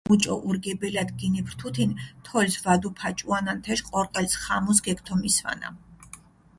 [0.09, 1.91] მუჭო ურგებელათ გინიფრთუთინ,
[2.25, 5.69] თოლს ვადუფაჭუანან თეშ, ყორყელს ხამუს ქეგთომისვანა.